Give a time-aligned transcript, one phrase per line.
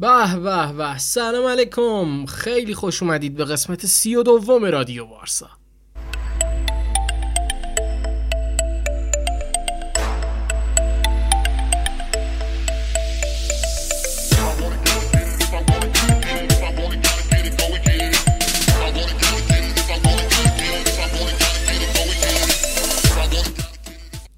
[0.00, 0.98] به به به.
[0.98, 2.26] سلام علیکم.
[2.26, 5.46] خیلی خوش اومدید به قسمت سی و دوم رادیو وارسا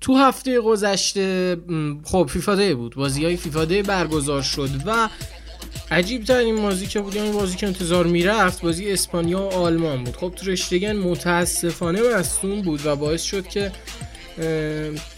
[0.00, 1.56] تو هفته گذشته
[2.04, 2.94] خب فیفا بود.
[2.94, 5.08] بازی های فیفا برگزار شد و
[5.90, 10.16] عجیب ترین بازی که بود یعنی بازی که انتظار می‌رفت بازی اسپانیا و آلمان بود.
[10.16, 13.72] خب تو رشتگن متاسفانه مصوم بود و باعث شد که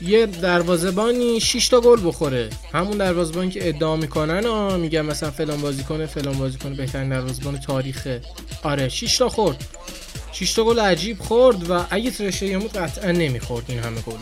[0.02, 2.50] یه دروازبانی 6 تا گل بخوره.
[2.72, 8.20] همون دروازبانی که ادعا می‌کنن ها میگن مثلا فلان بازیکن فلان بازیکن بهترین دروازبان تاریخه
[8.62, 9.64] آره 6 تا خورد.
[10.32, 14.16] 6 تا گل عجیب خورد و اگه ترشه بود قطعا نمی‌خورد این همه گل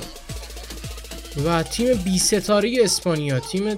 [1.37, 3.75] و تیم بی ستاره اسپانیا تیم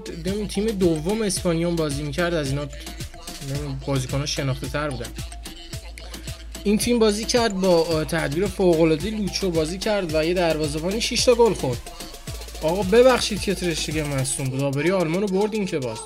[0.48, 2.66] تیم دوم اسپانیا بازی می‌کرد از اینا
[3.87, 5.09] بازیکنان شناخته تر بودن.
[6.64, 11.25] این تیم بازی کرد با تدبیر فوق العاده لوچو بازی کرد و یه دروازه‌بانی 6
[11.25, 11.78] تا گل خورد.
[12.62, 14.62] آقا ببخشید که ترشتگه مصوم بود.
[14.62, 15.98] آبری آلمان رو بردین که باز.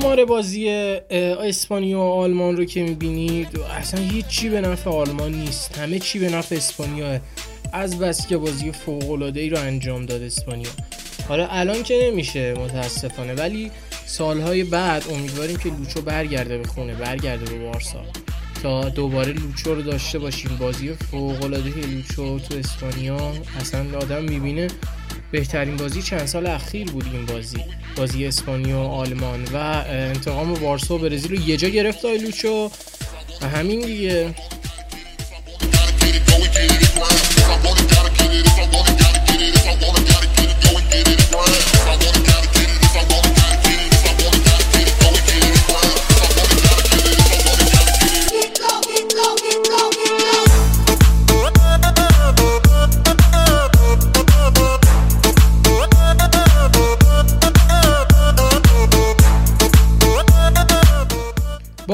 [0.00, 0.68] آمار بازی
[1.40, 3.48] اسپانیا و آلمان رو که می‌بینید
[3.78, 5.78] اصلا هیچی به نفع آلمان نیست.
[5.78, 7.20] همه چی به نفع اسپانیا.
[7.72, 10.68] از بس که بازی فوق ای رو انجام داد اسپانیا.
[11.28, 13.70] حالا الان که نمیشه متاسفانه ولی
[14.06, 18.00] سالهای بعد امیدواریم که لوچو برگرده به خونه برگرده به بارسا.
[18.62, 20.56] تا دوباره لوچو رو داشته باشیم.
[20.60, 24.68] بازی فوق العاده لوچو تو اسپانیا اصلا آدم می‌بینه.
[25.30, 27.64] بهترین بازی چند سال اخیر بود این بازی.
[27.96, 32.70] بازی اسپانیا و آلمان و انتقام بارسا و برزیل رو یه جا گرفت لوچو
[33.42, 34.34] و همین دیگه.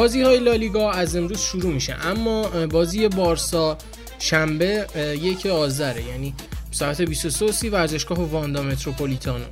[0.06, 2.06] بازی های لالیگا از امروز شروع میشه.
[2.06, 3.78] اما بازی بارسا
[4.18, 4.86] شنبه
[5.22, 6.34] یک آذره یعنی
[6.70, 9.44] ساعت 23 ورزشگاه واندا متروپولیتانو.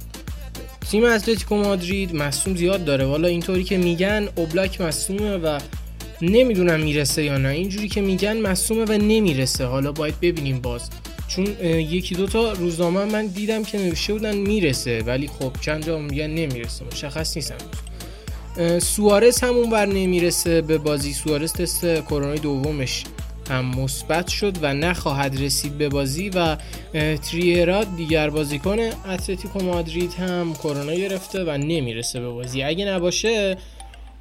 [0.91, 3.04] تیم اتلتیکو مادرید مصوم زیاد داره.
[3.04, 5.59] والا اینطوری که میگن اوبلاک مصومه و
[6.22, 7.48] نمی‌دونم می‌رسه یا نه.
[7.48, 9.64] اینجوری که میگن مصومه و نمی‌رسه.
[9.64, 10.91] حالا باید ببینیم باز.
[11.28, 15.03] چون یکی دو تا روزنامه من دیدم که نوشته بودن می‌رسه.
[15.03, 16.84] ولی خب چند جا میگن نمی‌رسه.
[16.93, 17.56] مشخص نیستم
[18.78, 21.12] سوارز هم اونور نمی‌رسه به بازی.
[21.12, 23.04] سوارز تست کرونا دومش
[23.50, 26.56] هم مثبت شد و نخواهد رسید به بازی و
[27.16, 32.62] تریرا دیگر بازیکن اتلتیکو مادرید هم کرونا گرفته و نمی‌رسه به بازی.
[32.62, 33.56] اگه نباشه